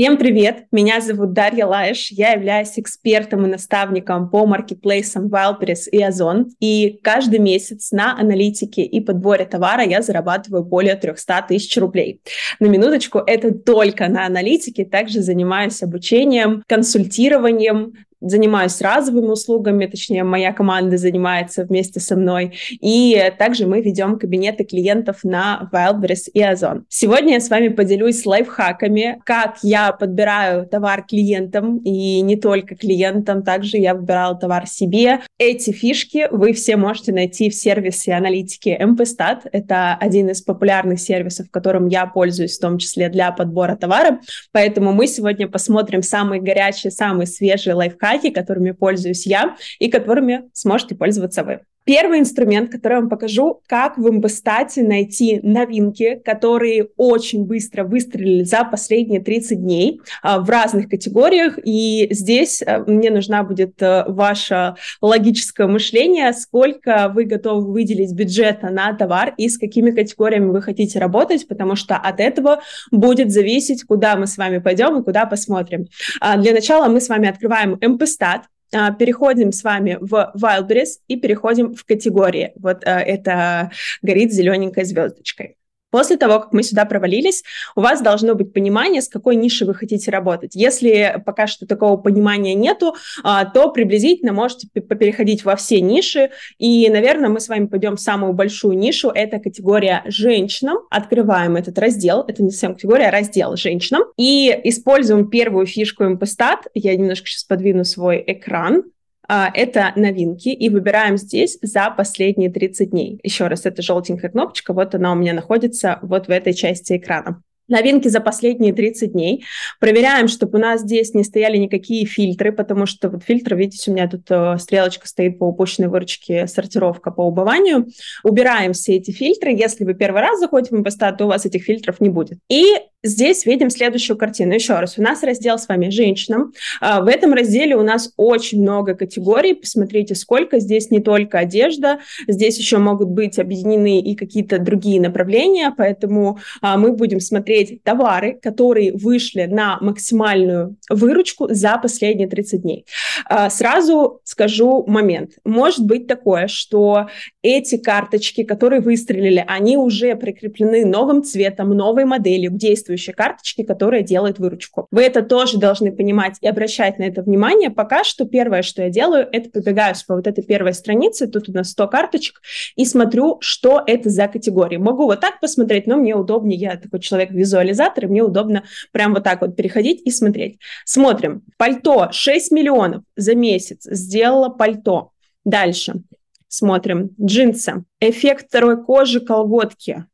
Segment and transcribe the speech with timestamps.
[0.00, 0.64] Всем привет!
[0.72, 2.10] Меня зовут Дарья Лаеш.
[2.10, 6.46] Я являюсь экспертом и наставником по маркетплейсам Wildberries и Озон.
[6.58, 12.22] И каждый месяц на аналитике и подборе товара я зарабатываю более 300 тысяч рублей.
[12.60, 14.86] На минуточку, это только на аналитике.
[14.86, 23.32] Также занимаюсь обучением, консультированием, занимаюсь разовыми услугами, точнее, моя команда занимается вместе со мной, и
[23.38, 26.84] также мы ведем кабинеты клиентов на Wildberries и Озон.
[26.88, 33.42] Сегодня я с вами поделюсь лайфхаками, как я подбираю товар клиентам, и не только клиентам,
[33.42, 35.20] также я выбирала товар себе.
[35.38, 39.48] Эти фишки вы все можете найти в сервисе аналитики MPStat.
[39.52, 44.20] Это один из популярных сервисов, которым я пользуюсь, в том числе для подбора товара.
[44.52, 50.50] Поэтому мы сегодня посмотрим самые горячие, самые свежие лайфхаки, лайфхаки, которыми пользуюсь я и которыми
[50.52, 51.60] сможете пользоваться вы.
[51.90, 58.44] Первый инструмент, который я вам покажу, как в Имбестате найти новинки, которые очень быстро выстрелили
[58.44, 61.58] за последние 30 дней а, в разных категориях.
[61.64, 68.70] И здесь а, мне нужна будет а, ваше логическое мышление, сколько вы готовы выделить бюджета
[68.70, 72.60] на товар и с какими категориями вы хотите работать, потому что от этого
[72.92, 75.86] будет зависеть, куда мы с вами пойдем и куда посмотрим.
[76.20, 78.42] А, для начала мы с вами открываем Импестат.
[78.72, 82.52] А, переходим с вами в Wildberries и переходим в категории.
[82.56, 83.70] Вот а, это
[84.02, 85.56] горит зелененькой звездочкой.
[85.90, 87.42] После того, как мы сюда провалились,
[87.74, 90.54] у вас должно быть понимание, с какой нишей вы хотите работать.
[90.54, 96.30] Если пока что такого понимания нету, а, то приблизительно можете переходить во все ниши.
[96.58, 99.10] И, наверное, мы с вами пойдем в самую большую нишу.
[99.10, 100.78] Это категория женщинам.
[100.90, 102.24] Открываем этот раздел.
[102.26, 104.04] Это не совсем категория, а раздел женщинам.
[104.16, 106.68] И используем первую фишку Impestat.
[106.74, 108.84] Я немножко сейчас подвину свой экран.
[109.32, 113.20] А, это новинки, и выбираем здесь за последние 30 дней.
[113.22, 117.40] Еще раз, это желтенькая кнопочка, вот она у меня находится вот в этой части экрана
[117.68, 119.44] новинки за последние 30 дней.
[119.78, 123.94] Проверяем, чтобы у нас здесь не стояли никакие фильтры, потому что вот фильтр, видите, у
[123.94, 127.86] меня тут э, стрелочка стоит по упущенной выручке, сортировка по убыванию.
[128.24, 129.52] Убираем все эти фильтры.
[129.52, 132.40] Если вы первый раз заходите в Мобостат, то у вас этих фильтров не будет.
[132.48, 134.52] И Здесь видим следующую картину.
[134.52, 136.52] Еще раз, у нас раздел с вами «Женщинам».
[136.82, 139.54] А, в этом разделе у нас очень много категорий.
[139.54, 140.60] Посмотрите, сколько.
[140.60, 146.76] Здесь не только одежда, здесь еще могут быть объединены и какие-то другие направления, поэтому а,
[146.76, 152.84] мы будем смотреть товары, которые вышли на максимальную выручку за последние 30 дней.
[153.24, 155.32] А, сразу скажу момент.
[155.46, 157.08] Может быть такое, что
[157.40, 163.62] эти карточки, которые выстрелили, они уже прикреплены новым цветом, новой моделью к действию действующие карточки,
[163.62, 164.86] которые делают выручку.
[164.90, 167.70] Вы это тоже должны понимать и обращать на это внимание.
[167.70, 171.52] Пока что первое, что я делаю, это пробегаюсь по вот этой первой странице, тут у
[171.52, 172.40] нас 100 карточек,
[172.76, 174.76] и смотрю, что это за категории.
[174.76, 179.24] Могу вот так посмотреть, но мне удобнее, я такой человек-визуализатор, и мне удобно прям вот
[179.24, 180.58] так вот переходить и смотреть.
[180.84, 181.42] Смотрим.
[181.56, 185.10] Пальто 6 миллионов за месяц сделала пальто.
[185.44, 186.02] Дальше.
[186.48, 187.10] Смотрим.
[187.20, 187.84] Джинсы.
[188.00, 190.04] Эффект второй кожи, колготки.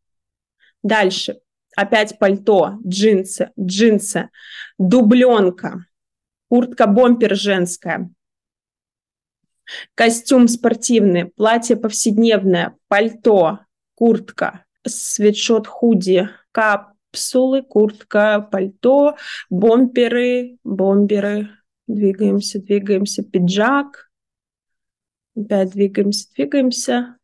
[0.83, 1.39] Дальше
[1.77, 4.31] опять пальто, джинсы, джинсы,
[4.79, 5.87] дубленка,
[6.49, 8.11] куртка-бомпер женская,
[9.95, 13.61] костюм спортивный, платье повседневное, пальто,
[13.95, 19.17] куртка, свитшот худи, капсулы, куртка, пальто,
[19.51, 21.51] бомперы, бомберы,
[21.87, 24.11] двигаемся, двигаемся, пиджак,
[25.37, 27.19] опять двигаемся, двигаемся,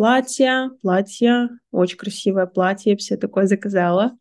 [0.00, 4.16] платье, платье, очень красивое платье, все такое заказала.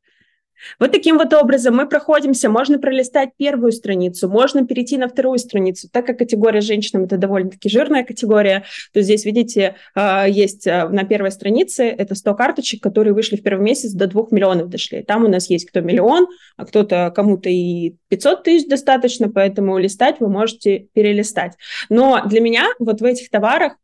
[0.79, 2.49] Вот таким вот образом мы проходимся.
[2.49, 5.89] Можно пролистать первую страницу, можно перейти на вторую страницу.
[5.91, 11.03] Так как категория женщинам это довольно-таки жирная категория, то здесь, видите, а, есть а, на
[11.03, 15.03] первой странице это 100 карточек, которые вышли в первый месяц до 2 миллионов дошли.
[15.03, 16.27] Там у нас есть кто миллион,
[16.57, 21.53] а кто-то кому-то и 500 тысяч достаточно, поэтому листать вы можете перелистать.
[21.89, 23.77] Но для меня вот в этих товарах,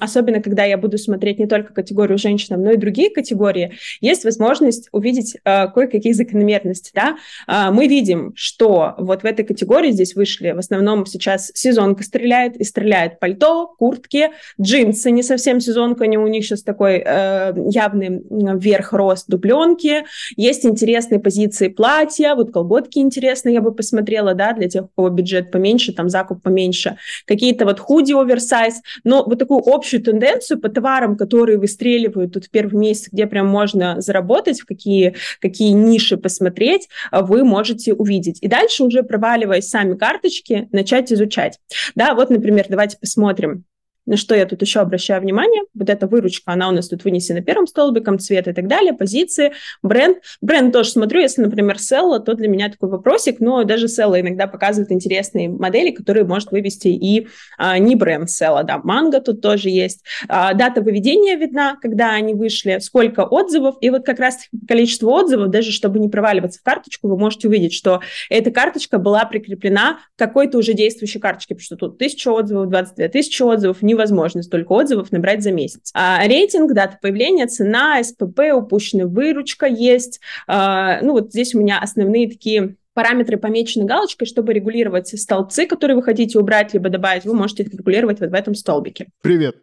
[0.00, 4.88] особенно когда я буду смотреть не только категорию женщинам, но и другие категории, есть возможность
[4.92, 6.92] увидеть э, кое-какие закономерности.
[6.94, 7.16] Да?
[7.46, 12.56] Э, мы видим, что вот в этой категории здесь вышли в основном сейчас сезонка стреляет,
[12.56, 14.30] и стреляет пальто, куртки,
[14.60, 20.04] джинсы, не совсем сезонка, они у них сейчас такой э, явный вверх рост дубленки,
[20.36, 25.08] есть интересные позиции платья, вот колготки интересные, я бы посмотрела, да, для тех, у кого
[25.08, 26.96] бюджет поменьше, там закуп поменьше,
[27.26, 32.50] какие-то вот худи оверсайз, но вот такую общую тенденцию по товарам, которые выстреливают тут в
[32.50, 38.38] первый месяц, где прям можно заработать, в какие, какие ниши посмотреть, вы можете увидеть.
[38.42, 41.58] И дальше уже проваливаясь сами карточки, начать изучать.
[41.94, 43.64] Да, вот, например, давайте посмотрим
[44.06, 45.62] На что я тут еще обращаю внимание?
[45.74, 49.52] Вот эта выручка, она у нас тут вынесена первым столбиком, цвет и так далее, позиции,
[49.82, 50.18] бренд.
[50.40, 54.46] Бренд тоже смотрю, если, например, Селла, то для меня такой вопросик, но даже Селла иногда
[54.46, 59.68] показывает интересные модели, которые может вывести и а, не бренд Селла, да, Манго тут тоже
[59.68, 60.02] есть.
[60.28, 65.50] А, дата выведения видна, когда они вышли, сколько отзывов, и вот как раз количество отзывов,
[65.50, 70.18] даже чтобы не проваливаться в карточку, вы можете увидеть, что эта карточка была прикреплена к
[70.18, 75.12] какой-то уже действующей карточке, потому что тут тысяча отзывов, 22 тысячи отзывов, невозможно столько отзывов
[75.12, 75.90] набрать за месяц.
[75.94, 80.20] А рейтинг, дата появления, цена, СПП, упущенная выручка есть.
[80.46, 85.96] А, ну вот здесь у меня основные такие параметры помечены галочкой, чтобы регулировать столбцы, которые
[85.96, 89.08] вы хотите убрать либо добавить, вы можете их регулировать вот в этом столбике.
[89.22, 89.56] Привет!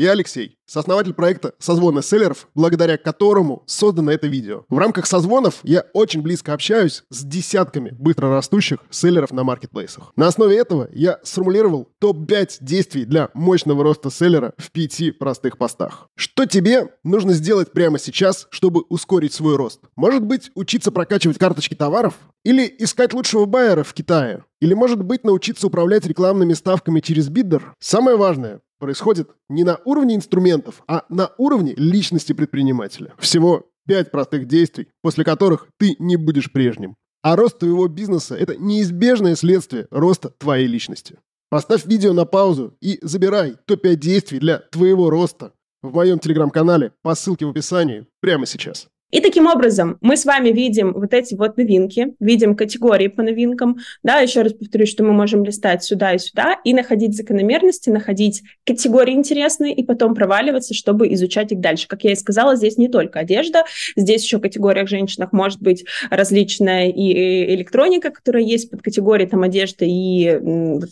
[0.00, 4.64] Я Алексей, сооснователь проекта «Созвоны селлеров», благодаря которому создано это видео.
[4.70, 10.10] В рамках созвонов я очень близко общаюсь с десятками быстрорастущих селлеров на маркетплейсах.
[10.16, 16.08] На основе этого я сформулировал топ-5 действий для мощного роста селлера в пяти простых постах.
[16.16, 19.80] Что тебе нужно сделать прямо сейчас, чтобы ускорить свой рост?
[19.96, 22.14] Может быть, учиться прокачивать карточки товаров?
[22.42, 24.44] Или искать лучшего байера в Китае?
[24.62, 27.74] Или, может быть, научиться управлять рекламными ставками через биддер?
[27.80, 33.14] Самое важное, происходит не на уровне инструментов, а на уровне личности предпринимателя.
[33.18, 36.96] Всего пять простых действий, после которых ты не будешь прежним.
[37.22, 41.18] А рост твоего бизнеса– это неизбежное следствие роста твоей личности.
[41.50, 47.14] Поставь видео на паузу и забирай топ-5 действий для твоего роста в моем телеграм-канале по
[47.14, 48.88] ссылке в описании прямо сейчас.
[49.10, 53.78] И таким образом мы с вами видим вот эти вот новинки, видим категории по новинкам.
[54.02, 58.42] Да, еще раз повторюсь, что мы можем листать сюда и сюда и находить закономерности, находить
[58.64, 61.88] категории интересные и потом проваливаться, чтобы изучать их дальше.
[61.88, 63.64] Как я и сказала, здесь не только одежда,
[63.96, 69.42] здесь еще в категориях женщинах может быть различная и электроника, которая есть под категорией там
[69.42, 70.38] одежды, и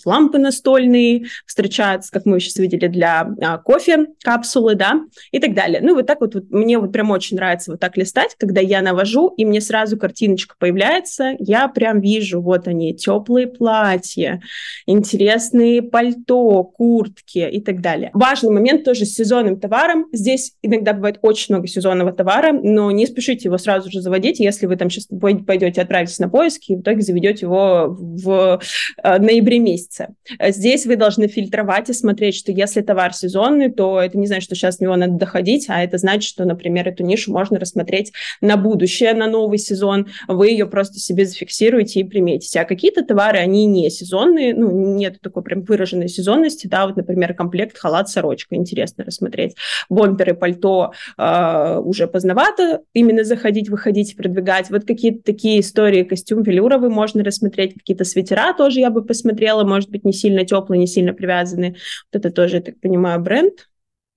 [0.05, 5.01] лампы настольные встречаются, как мы сейчас видели, для а, кофе, капсулы, да,
[5.31, 5.81] и так далее.
[5.83, 8.61] Ну, вот так вот, вот мне вот прям очень нравится вот так листать листать, когда
[8.61, 14.41] я навожу, и мне сразу картиночка появляется, я прям вижу, вот они, теплые платья,
[14.87, 18.11] интересные пальто, куртки и так далее.
[18.15, 20.07] Важный момент тоже с сезонным товаром.
[20.13, 24.67] Здесь иногда бывает очень много сезонного товара, но не спешите его сразу же заводить, если
[24.67, 25.09] вы там сейчас
[25.47, 28.61] пойдете, отправитесь на поиски и в итоге заведете его в
[29.03, 30.15] э, ноябре месяце.
[30.49, 34.55] Здесь вы должны фильтровать и смотреть, что если товар сезонный, то это не значит, что
[34.55, 38.13] сейчас в него надо доходить, а это значит, что, например, эту нишу можно рассмотреть смотреть
[38.41, 42.61] на будущее, на новый сезон, вы ее просто себе зафиксируете и приметите.
[42.61, 47.35] А какие-то товары, они не сезонные, ну, нет такой прям выраженной сезонности, да, вот, например,
[47.35, 49.55] комплект халат, сорочка, интересно рассмотреть.
[49.89, 54.71] Бомперы, пальто э, уже поздновато именно заходить, выходить, продвигать.
[54.71, 59.91] Вот какие-то такие истории, костюм велюровый можно рассмотреть, какие-то свитера тоже я бы посмотрела, может
[59.91, 61.77] быть, не сильно теплые, не сильно привязанные.
[62.13, 63.69] Вот это тоже, я так понимаю, бренд,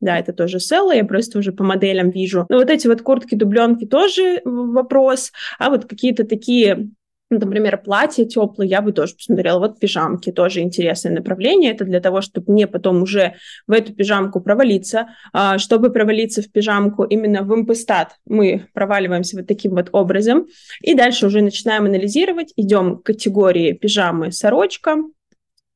[0.02, 2.46] да, это тоже село, я просто уже по моделям вижу.
[2.50, 6.92] Но вот эти вот куртки, дубленки тоже вопрос, а вот какие-то такие
[7.32, 9.60] ну, например, платье теплое, я бы тоже посмотрела.
[9.60, 11.72] Вот пижамки, тоже интересное направление.
[11.72, 13.36] Это для того, чтобы мне потом уже
[13.68, 15.08] в эту пижамку провалиться.
[15.32, 20.48] А, чтобы провалиться в пижамку именно в импостат, мы проваливаемся вот таким вот образом.
[20.82, 22.52] И дальше уже начинаем анализировать.
[22.58, 24.98] Идем к категории пижамы, сорочка,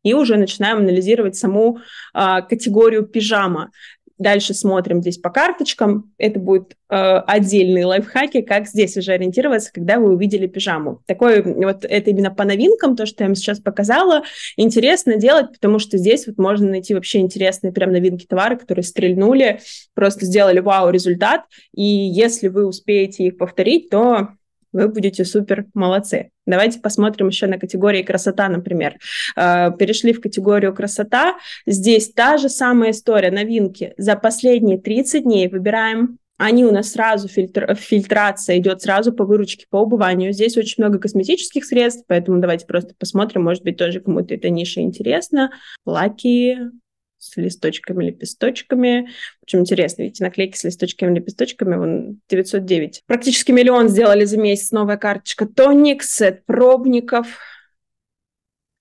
[0.06, 1.80] и уже начинаем анализировать саму
[2.14, 3.72] а, категорию пижама.
[4.18, 6.14] Дальше смотрим здесь по карточкам.
[6.18, 11.02] Это будет э, отдельные лайфхаки, как здесь уже ориентироваться, когда вы увидели пижаму.
[11.06, 14.24] Такое вот это именно по новинкам, то, что я вам сейчас показала,
[14.56, 19.60] интересно делать, потому что здесь вот можно найти вообще интересные прям новинки товара, которые стрельнули,
[19.94, 21.42] просто сделали вау результат.
[21.76, 24.30] И если вы успеете их повторить, то
[24.76, 26.32] вы будете супер молодцы.
[26.46, 28.98] Давайте посмотрим еще на категории красота, например.
[29.36, 31.36] Э, перешли в категорию красота.
[31.66, 33.94] Здесь та же самая история, новинки.
[33.98, 39.68] За последние 30 дней выбираем они у нас сразу, фильтр, фильтрация идет сразу по выручке,
[39.70, 40.34] по убыванию.
[40.34, 44.82] Здесь очень много косметических средств, поэтому давайте просто посмотрим, может быть, тоже кому-то эта ниша
[44.82, 45.52] интересна.
[45.86, 46.58] Лаки,
[47.18, 49.10] с листочками, лепесточками.
[49.44, 53.04] Очень интересно, видите, наклейки с листочками, лепесточками, вон 909.
[53.08, 55.46] Практически миллион сделали за месяц, новая карточка.
[55.46, 57.28] Тоник, сет пробников,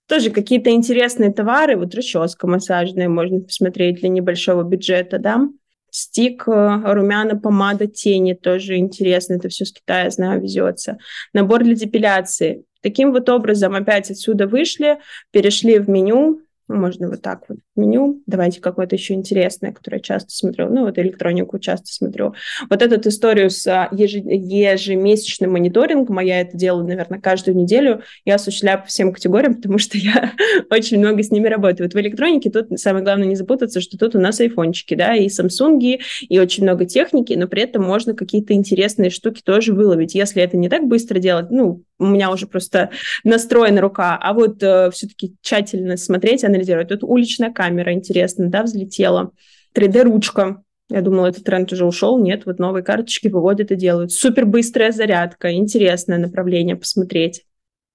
[0.07, 5.49] тоже какие-то интересные товары, вот расческа массажная, можно посмотреть для небольшого бюджета, да.
[5.91, 10.99] Стик, э, румяна, помада, тени, тоже интересно, это все с Китая, знаю, везется.
[11.33, 12.65] Набор для депиляции.
[12.83, 14.99] Таким вот образом опять отсюда вышли,
[15.31, 18.23] перешли в меню, Можно вот так вот меню.
[18.27, 20.71] Давайте какое-то еще интересное, которое часто смотрю.
[20.71, 22.35] Ну, вот электронику часто смотрю.
[22.71, 28.37] Вот эту историю с а, ежемесячным мониторингом, а я это делаю, наверное, каждую неделю, я
[28.37, 30.33] осуществляю по всем категориям, потому что я
[30.71, 31.87] очень много с ними работаю.
[31.87, 35.29] Вот в электронике тут самое главное не запутаться, что тут у нас айфончики, да, и
[35.29, 40.15] Samsung, и очень много техники, но при этом можно какие-то интересные штуки тоже выловить.
[40.15, 42.91] Если это не так быстро делать, ну, у меня уже просто
[43.23, 46.89] настроена рука, а вот э, все-таки тщательно смотреть, анализировать.
[46.89, 49.33] Тут уличная камера, интересно, да, взлетела.
[49.75, 50.63] 3D-ручка.
[50.91, 52.19] Я думала, этот тренд уже ушел.
[52.19, 54.13] Нет, вот новые карточки выводят и делают.
[54.13, 57.45] Супер быстрая зарядка, интересное направление посмотреть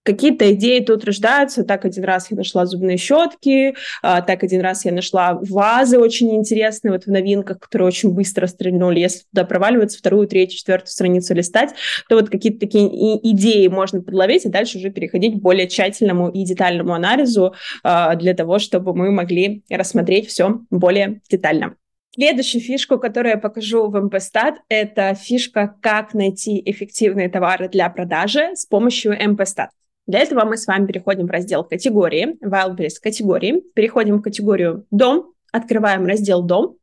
[0.09, 1.63] какие-то идеи тут рождаются.
[1.63, 6.35] Так один раз я нашла зубные щетки, а, так один раз я нашла вазы очень
[6.35, 8.99] интересные, вот в новинках, которые очень быстро стрельнули.
[8.99, 11.75] Если туда проваливаться, вторую, третью, четвертую страницу листать,
[12.07, 12.87] то вот какие-то такие
[13.31, 18.33] идеи можно подловить, и дальше уже переходить к более тщательному и детальному анализу а, для
[18.33, 21.75] того, чтобы мы могли рассмотреть все более детально.
[22.15, 28.55] Следующую фишку, которую я покажу в МПСтат, это фишка, как найти эффективные товары для продажи
[28.55, 29.69] с помощью МПСтат.
[30.09, 35.35] Для этого мы с вами переходим в раздел категории, Wildberries категории, переходим в категорию дом,
[35.51, 36.77] открываем раздел дом,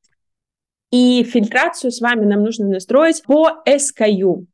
[0.93, 4.47] и фильтрацию с вами нам нужно настроить по SKU.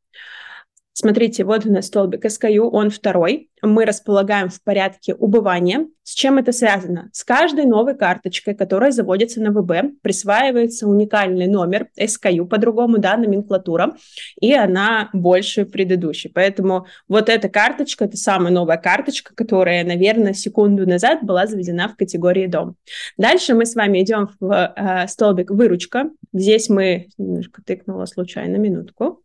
[0.95, 3.49] Смотрите, вот у нас столбик SKU, он второй.
[3.63, 5.87] Мы располагаем в порядке убывания.
[6.03, 7.09] С чем это связано?
[7.13, 13.95] С каждой новой карточкой, которая заводится на ВБ, присваивается уникальный номер SKU, по-другому, да, номенклатура,
[14.39, 16.29] и она больше предыдущей.
[16.29, 21.95] Поэтому вот эта карточка, это самая новая карточка, которая, наверное, секунду назад была заведена в
[21.95, 22.75] категории дом.
[23.17, 26.11] Дальше мы с вами идем в э, столбик выручка.
[26.33, 29.22] Здесь мы, немножко тыкнула случайно, минутку.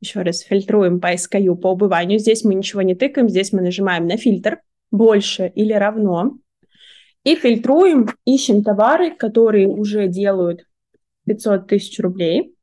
[0.00, 2.18] Еще раз фильтруем по SKU, по убыванию.
[2.18, 6.38] Здесь мы ничего не тыкаем, здесь мы нажимаем на фильтр больше или равно.
[7.22, 10.64] И фильтруем, ищем товары, которые уже делают
[11.26, 12.54] 500 тысяч рублей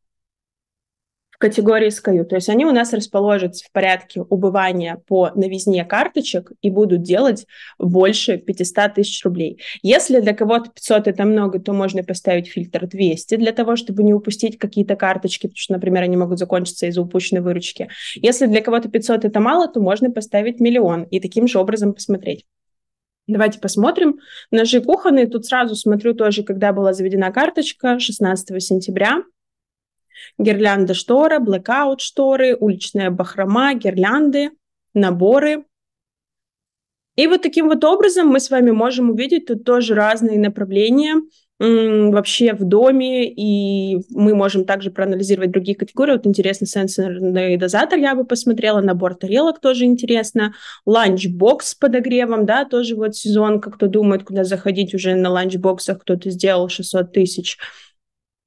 [1.38, 2.24] категории SKU.
[2.26, 7.46] То есть они у нас расположатся в порядке убывания по новизне карточек и будут делать
[7.78, 9.62] больше 500 тысяч рублей.
[9.84, 14.14] Если для кого-то 500 это много, то можно поставить фильтр 200 для того, чтобы не
[14.14, 17.90] упустить какие-то карточки, потому что, например, они могут закончиться из-за упущенной выручки.
[18.16, 22.46] Если для кого-то 500 это мало, то можно поставить миллион и таким же образом посмотреть.
[23.28, 24.20] Давайте посмотрим.
[24.52, 25.28] Ножи кухонные.
[25.28, 29.22] Тут сразу смотрю тоже, когда была заведена карточка, 16 сентября
[30.38, 34.52] гирлянда штора, блэкаут шторы, уличная бахрома, гирлянды,
[34.94, 35.66] наборы.
[37.16, 41.16] И вот таким вот образом мы с вами можем увидеть тут тоже разные направления
[41.60, 46.12] вообще в доме, и мы можем также проанализировать другие категории.
[46.12, 50.54] Вот интересно, сенсорный дозатор я бы посмотрела, набор тарелок тоже интересно,
[50.86, 56.02] ланчбокс с подогревом, да, тоже вот сезон, как кто думает, куда заходить уже на ланчбоксах,
[56.02, 57.58] кто-то сделал 600 тысяч.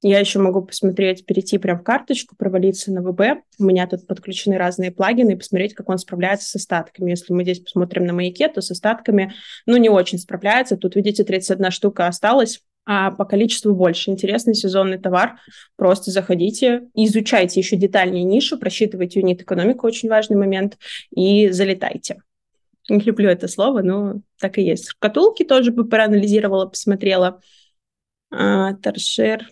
[0.03, 3.43] Я еще могу посмотреть, перейти прям в карточку, провалиться на ВБ.
[3.59, 7.11] У меня тут подключены разные плагины и посмотреть, как он справляется с остатками.
[7.11, 9.33] Если мы здесь посмотрим на маяке, то с остатками,
[9.67, 10.75] ну, не очень справляется.
[10.75, 14.09] Тут, видите, 31 штука осталась, а по количеству больше.
[14.09, 15.35] Интересный сезонный товар.
[15.75, 20.79] Просто заходите, изучайте еще детальнее нишу, просчитывайте юнит-экономику, очень важный момент,
[21.15, 22.23] и залетайте.
[22.89, 24.89] Не люблю это слово, но так и есть.
[24.89, 27.39] Шкатулки тоже бы проанализировала, посмотрела.
[28.31, 29.47] А, торшер,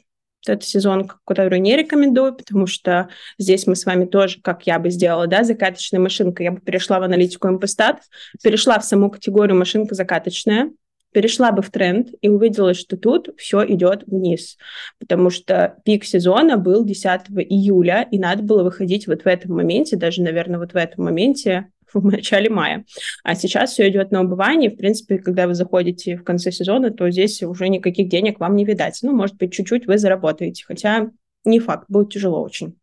[0.48, 4.89] это сезон, который не рекомендую, потому что здесь мы с вами тоже, как я бы
[4.89, 8.01] сделала, да, закаточная машинка, я бы перешла в аналитику МПСтат,
[8.43, 10.72] перешла в саму категорию машинка закаточная,
[11.12, 14.58] перешла бы в тренд и увидела, что тут все идет вниз,
[15.00, 19.96] потому что пик сезона был 10 июля, и надо было выходить вот в этом моменте,
[19.96, 22.86] даже, наверное, вот в этом моменте в начале мая.
[23.24, 24.69] А сейчас все идет на убывание.
[24.69, 28.65] В принципе, когда вы заходите в конце сезона, то здесь уже никаких денег вам не
[28.65, 29.00] видать.
[29.01, 31.10] Ну, может быть, чуть-чуть вы заработаете, хотя
[31.46, 32.75] не факт, будет тяжело очень.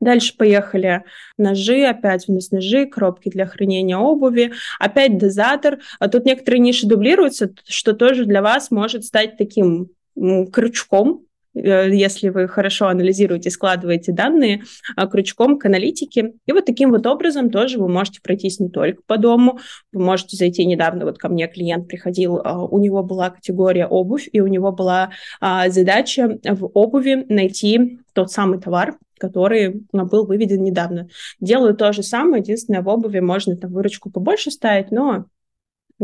[0.00, 1.04] Дальше поехали
[1.38, 5.78] ножи, опять у нас ножи, коробки для хранения обуви, опять дозатор.
[6.00, 11.23] А тут некоторые ниши дублируются, что тоже для вас может стать таким крючком,
[11.54, 14.62] если вы хорошо анализируете, складываете данные
[14.96, 16.32] а, крючком к аналитике.
[16.46, 19.58] И вот таким вот образом тоже вы можете пройтись не только по дому,
[19.92, 24.28] вы можете зайти недавно, вот ко мне клиент приходил, а, у него была категория обувь,
[24.32, 30.62] и у него была а, задача в обуви найти тот самый товар, который был выведен
[30.62, 31.08] недавно.
[31.40, 35.26] Делаю то же самое, единственное, в обуви можно там выручку побольше ставить, но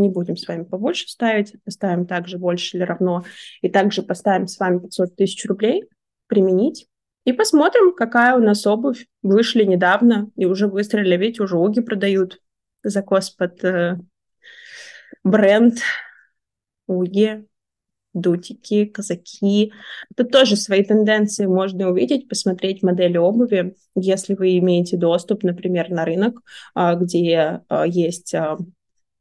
[0.00, 3.24] не будем с вами побольше ставить, поставим также больше или равно,
[3.62, 5.84] и также поставим с вами 500 тысяч рублей,
[6.26, 6.86] применить,
[7.24, 9.06] и посмотрим, какая у нас обувь.
[9.22, 12.40] Вышли недавно и уже выстрелили, ведь уже уги продают
[12.82, 13.98] закос под э,
[15.22, 15.78] бренд.
[16.86, 17.46] уги,
[18.14, 19.72] дутики, казаки.
[20.16, 26.04] Тут тоже свои тенденции можно увидеть, посмотреть модели обуви, если вы имеете доступ, например, на
[26.04, 26.40] рынок,
[26.74, 28.58] а, где а, есть а,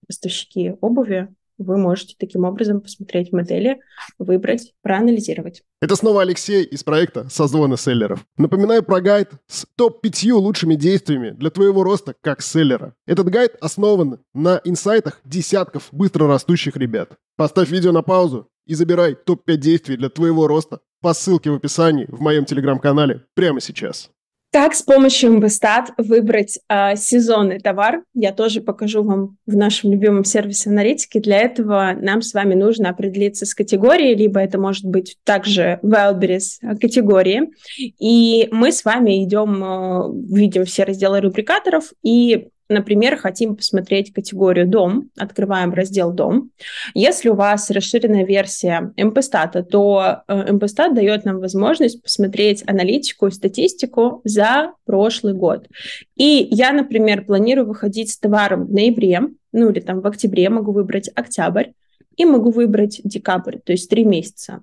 [0.09, 3.79] поставщики обуви, вы можете таким образом посмотреть модели,
[4.17, 5.61] выбрать, проанализировать.
[5.81, 8.25] Это снова Алексей из проекта «Созвоны селлеров».
[8.37, 12.95] Напоминаю про гайд с топ-5 лучшими действиями для твоего роста как селлера.
[13.05, 17.17] Этот гайд основан на инсайтах десятков быстро растущих ребят.
[17.35, 22.05] Поставь видео на паузу и забирай топ-5 действий для твоего роста по ссылке в описании
[22.09, 24.09] в моем телеграм-канале прямо сейчас.
[24.51, 30.23] Как с помощью Mbstat выбрать э, сезонный товар, я тоже покажу вам в нашем любимом
[30.23, 31.19] сервисе аналитики.
[31.19, 36.57] Для этого нам с вами нужно определиться с категорией, либо это может быть также Wildberries
[36.63, 37.51] а, категории.
[37.77, 44.67] И мы с вами идем, э, видим все разделы рубрикаторов и например, хотим посмотреть категорию
[44.67, 46.51] «Дом», открываем раздел «Дом».
[46.93, 53.31] Если у вас расширенная версия МПСтата, то э, МПСтат дает нам возможность посмотреть аналитику и
[53.31, 55.67] статистику за прошлый год.
[56.15, 59.21] И я, например, планирую выходить с товаром в ноябре,
[59.51, 61.71] ну или там в октябре могу выбрать октябрь,
[62.19, 64.61] и могу выбрать декабрь, то есть три месяца.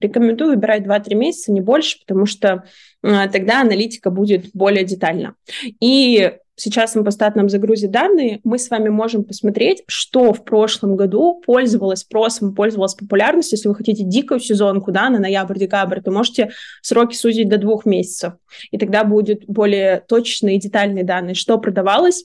[0.00, 2.64] Рекомендую выбирать 2-3 месяца, не больше, потому что
[3.02, 5.34] э, тогда аналитика будет более детальна.
[5.80, 11.42] И сейчас импостат нам загрузит данные, мы с вами можем посмотреть, что в прошлом году
[11.44, 13.56] пользовалось спросом, пользовалось популярностью.
[13.56, 16.50] Если вы хотите дикую сезонку, да, на ноябрь-декабрь, то можете
[16.82, 18.34] сроки сузить до двух месяцев.
[18.70, 22.24] И тогда будут более точные и детальные данные, что продавалось,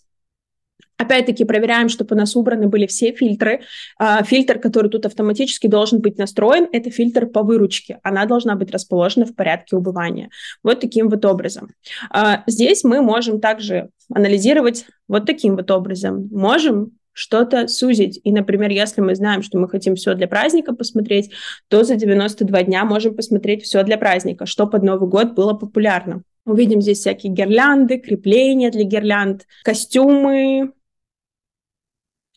[0.98, 3.62] Опять-таки проверяем, чтобы у нас убраны были все фильтры.
[3.98, 8.00] А, фильтр, который тут автоматически должен быть настроен, это фильтр по выручке.
[8.04, 10.30] Она должна быть расположена в порядке убывания.
[10.62, 11.72] Вот таким вот образом.
[12.10, 16.28] А, здесь мы можем также анализировать вот таким вот образом.
[16.32, 18.20] Можем что-то сузить.
[18.24, 21.32] И, например, если мы знаем, что мы хотим все для праздника посмотреть,
[21.68, 26.24] то за 92 дня можем посмотреть все для праздника, что под Новый год было популярно.
[26.46, 30.74] Увидим здесь всякие гирлянды, крепления для гирлянд, костюмы,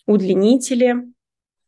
[0.07, 1.13] удлинители.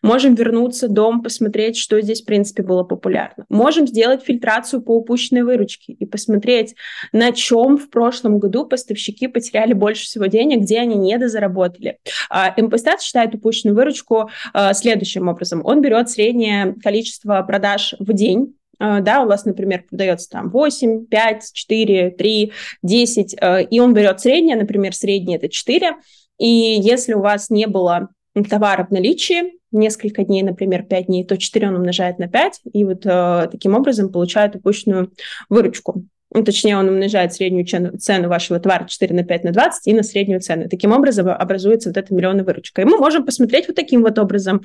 [0.05, 3.47] Можем вернуться, дом, посмотреть, что здесь, в принципе, было популярно.
[3.49, 6.75] Можем сделать фильтрацию по упущенной выручке и посмотреть,
[7.13, 12.01] на чем в прошлом году поставщики потеряли больше всего денег, где они недозаработали.
[12.31, 15.63] МПСТАТ считает упущенную выручку а, следующим образом.
[15.65, 21.07] Он берет среднее количество продаж в день, а, да, у вас, например, продается там 8,
[21.07, 23.37] 5, 4, 3, 10,
[23.71, 25.97] и он берет среднее, например, среднее это 4,
[26.39, 28.09] и если у вас не было
[28.49, 32.85] товара в наличии, несколько дней, например, 5 дней, то 4 он умножает на 5, и
[32.85, 35.13] вот э, таким образом получает упущенную
[35.49, 36.05] выручку.
[36.33, 40.03] Ну, точнее, он умножает среднюю цену вашего товара 4 на 5 на 20 и на
[40.03, 40.69] среднюю цену.
[40.69, 42.83] Таким образом образуется вот эта миллионная выручка.
[42.83, 44.63] И мы можем посмотреть вот таким вот образом,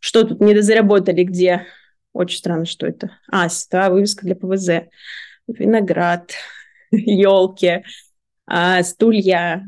[0.00, 1.66] что тут недозаработали, где.
[2.14, 3.10] Очень странно, что это.
[3.30, 4.88] А, да, вывеска для ПВЗ.
[5.46, 6.32] Виноград,
[6.90, 7.84] елки,
[8.46, 9.66] а, стулья,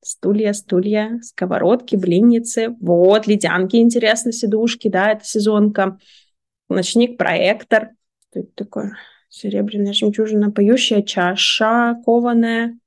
[0.00, 2.74] Стулья, стулья, сковородки, блинницы.
[2.80, 5.98] Вот, ледянки, интересно, сидушки, да, это сезонка.
[6.70, 7.90] Ночник, проектор.
[8.30, 8.96] Что это такое?
[9.28, 12.78] Серебряная жемчужина, поющая чаша кованая,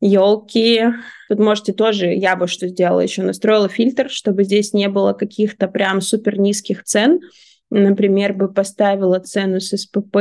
[0.00, 0.84] елки.
[1.28, 5.66] Тут можете тоже, я бы что сделала еще, настроила фильтр, чтобы здесь не было каких-то
[5.68, 7.20] прям супер низких цен.
[7.70, 10.16] Например, бы поставила цену с СПП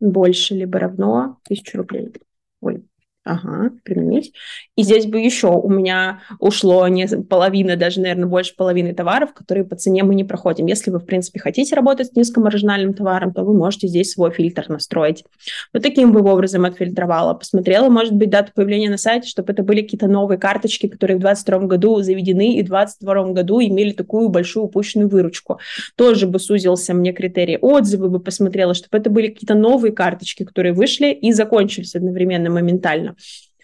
[0.00, 2.12] больше либо равно 1000 рублей.
[2.60, 2.84] Ой,
[3.30, 4.32] Ага, применить.
[4.74, 9.64] И здесь бы еще у меня ушло не половина, даже, наверное, больше половины товаров, которые
[9.64, 10.66] по цене мы не проходим.
[10.66, 14.64] Если вы, в принципе, хотите работать с низкомаржинальным товаром, то вы можете здесь свой фильтр
[14.68, 15.24] настроить.
[15.72, 17.34] Вот таким бы образом отфильтровала.
[17.34, 21.20] Посмотрела, может быть, дату появления на сайте, чтобы это были какие-то новые карточки, которые в
[21.20, 25.60] 2022 году заведены и в 2022 году имели такую большую упущенную выручку.
[25.94, 27.58] Тоже бы сузился мне критерий.
[27.60, 33.14] Отзывы бы посмотрела, чтобы это были какие-то новые карточки, которые вышли и закончились одновременно, моментально.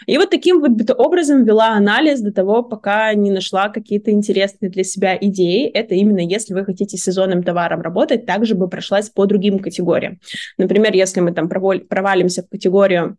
[0.07, 4.85] И вот таким вот образом вела анализ до того, пока не нашла какие-то интересные для
[4.85, 5.67] себя идеи.
[5.69, 10.21] Это именно если вы хотите сезонным товаром работать, также бы прошлась по другим категориям.
[10.59, 13.17] Например, если мы там провалимся в категорию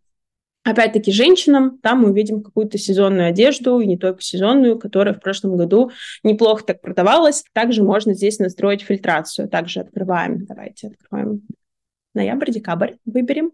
[0.64, 5.56] Опять-таки женщинам, там мы увидим какую-то сезонную одежду, и не только сезонную, которая в прошлом
[5.56, 7.42] году неплохо так продавалась.
[7.54, 9.48] Также можно здесь настроить фильтрацию.
[9.48, 11.42] Также открываем, давайте откроем
[12.12, 13.52] ноябрь, декабрь, выберем,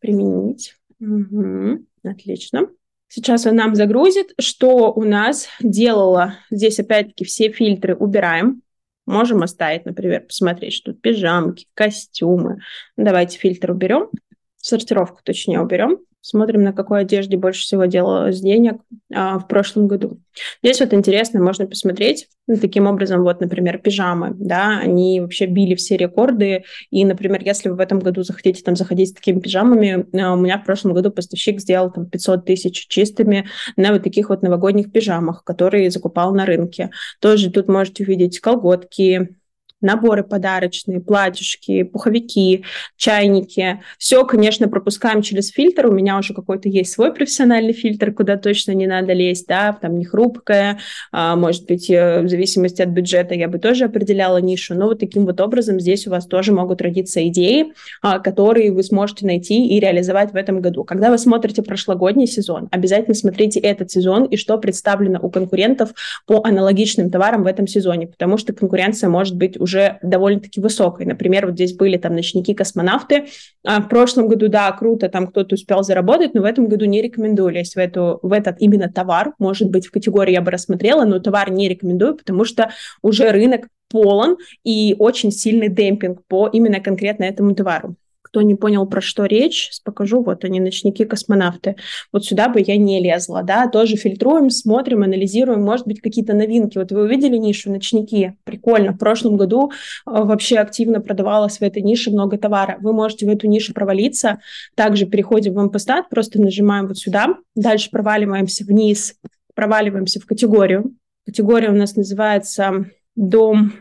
[0.00, 0.74] применить.
[1.04, 2.68] Угу, отлично.
[3.08, 6.34] Сейчас он нам загрузит, что у нас делала.
[6.50, 8.62] Здесь опять-таки все фильтры убираем.
[9.06, 12.60] Можем оставить, например, посмотреть, что тут пижамки, костюмы.
[12.96, 14.08] Давайте фильтр уберем,
[14.56, 15.98] сортировку точнее уберем.
[16.26, 18.76] Смотрим, на какой одежде больше всего делалось денег
[19.12, 20.22] а, в прошлом году.
[20.62, 25.74] Здесь вот интересно, можно посмотреть, ну, таким образом, вот, например, пижамы, да, они вообще били
[25.74, 30.06] все рекорды, и, например, если вы в этом году захотите там заходить с такими пижамами,
[30.18, 34.30] а, у меня в прошлом году поставщик сделал там 500 тысяч чистыми на вот таких
[34.30, 36.88] вот новогодних пижамах, которые закупал на рынке.
[37.20, 39.36] Тоже тут можете увидеть колготки,
[39.84, 42.64] наборы подарочные, платьишки, пуховики,
[42.96, 43.80] чайники.
[43.98, 45.86] Все, конечно, пропускаем через фильтр.
[45.86, 49.98] У меня уже какой-то есть свой профессиональный фильтр, куда точно не надо лезть, да, там
[49.98, 50.78] не хрупкая,
[51.12, 54.74] а, может быть, э, в зависимости от бюджета я бы тоже определяла нишу.
[54.74, 58.82] Но вот таким вот образом здесь у вас тоже могут родиться идеи, а, которые вы
[58.82, 60.84] сможете найти и реализовать в этом году.
[60.84, 65.90] Когда вы смотрите прошлогодний сезон, обязательно смотрите этот сезон и что представлено у конкурентов
[66.26, 71.06] по аналогичным товарам в этом сезоне, потому что конкуренция может быть уже довольно-таки высокой.
[71.06, 73.26] Например, вот здесь были там ночники-космонавты.
[73.64, 77.02] А в прошлом году, да, круто, там кто-то успел заработать, но в этом году не
[77.02, 79.34] рекомендую лезть в, эту, в этот именно товар.
[79.38, 82.70] Может быть, в категории я бы рассмотрела, но товар не рекомендую, потому что
[83.02, 87.96] уже рынок полон и очень сильный демпинг по именно конкретно этому товару
[88.34, 91.76] кто не понял, про что речь, покажу, вот они, ночники-космонавты.
[92.12, 96.76] Вот сюда бы я не лезла, да, тоже фильтруем, смотрим, анализируем, может быть, какие-то новинки.
[96.76, 98.36] Вот вы увидели нишу ночники?
[98.42, 98.90] Прикольно.
[98.90, 102.76] В прошлом году э, вообще активно продавалось в этой нише много товара.
[102.80, 104.40] Вы можете в эту нишу провалиться.
[104.74, 109.14] Также переходим в импостат, просто нажимаем вот сюда, дальше проваливаемся вниз,
[109.54, 110.96] проваливаемся в категорию.
[111.24, 113.74] Категория у нас называется дом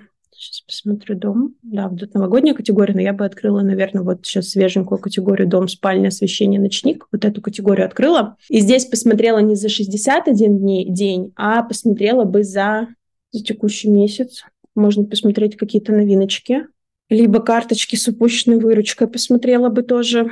[0.66, 1.56] Посмотрю дом.
[1.62, 6.08] Да, вот новогодняя категория, но я бы открыла, наверное, вот сейчас свеженькую категорию дом, спальня,
[6.08, 7.08] освещение, ночник.
[7.12, 8.38] Вот эту категорию открыла.
[8.50, 12.88] И здесь посмотрела не за 61 дней, день, а посмотрела бы за,
[13.32, 14.44] за текущий месяц.
[14.74, 16.68] Можно посмотреть какие-то новиночки.
[17.10, 20.30] Либо карточки с упущенной выручкой посмотрела бы тоже.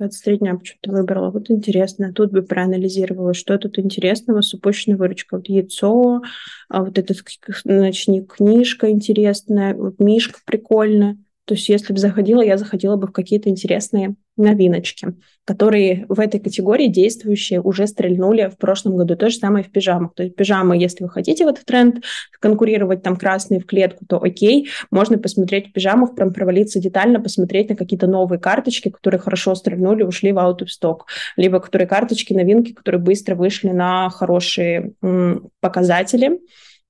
[0.00, 1.30] 23 дня почему-то выбрала.
[1.30, 2.12] Вот интересно.
[2.12, 5.38] Тут бы проанализировала, что тут интересного с упущенной выручкой.
[5.38, 6.22] Вот яйцо,
[6.70, 7.18] а вот этот
[7.64, 11.18] ночник, книжка интересная, вот мишка прикольная.
[11.50, 16.38] То есть если бы заходила, я заходила бы в какие-то интересные новиночки, которые в этой
[16.38, 19.16] категории действующие уже стрельнули в прошлом году.
[19.16, 20.14] То же самое в пижамах.
[20.14, 22.04] То есть пижамы, если вы хотите в этот тренд
[22.38, 27.68] конкурировать, там красные в клетку, то окей, можно посмотреть в пижамах, прям провалиться детально, посмотреть
[27.68, 30.98] на какие-то новые карточки, которые хорошо стрельнули, ушли в out of stock,
[31.36, 36.38] либо которые карточки, новинки, которые быстро вышли на хорошие м, показатели,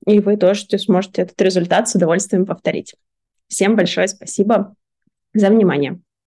[0.06, 2.94] и вы тоже сможете этот результат с удовольствием повторить.
[3.50, 4.74] Всем большое спасибо
[5.34, 6.00] за внимание.